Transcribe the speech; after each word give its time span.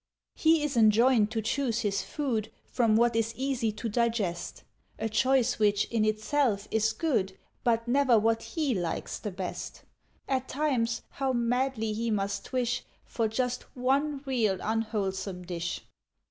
He 0.33 0.63
is 0.63 0.75
enjoined 0.75 1.29
to 1.29 1.43
choose 1.43 1.81
his 1.81 2.01
food 2.01 2.51
From 2.65 2.95
what 2.95 3.15
is 3.15 3.35
easy 3.37 3.71
to 3.73 3.87
digest; 3.87 4.63
A 4.97 5.07
choice 5.07 5.59
which 5.59 5.85
in 5.91 6.03
itself 6.03 6.67
is 6.71 6.91
good, 6.91 7.37
But 7.63 7.87
never 7.87 8.17
what 8.17 8.41
he 8.41 8.73
likes 8.73 9.19
the 9.19 9.29
best. 9.29 9.83
(At 10.27 10.47
times 10.47 11.03
how 11.11 11.33
madly 11.33 11.93
he 11.93 12.09
must 12.09 12.51
wish 12.51 12.83
For 13.05 13.27
just 13.27 13.61
one 13.75 14.23
real 14.25 14.57
unwholesome 14.63 15.43
dish!) 15.43 15.81